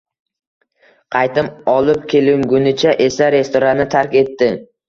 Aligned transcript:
Qaytim 1.15 1.51
olib 1.75 2.01
kelingunicha 2.15 2.97
esa 3.09 3.31
restoranni 3.39 3.89
tark 3.97 4.19
etdi 4.25 4.53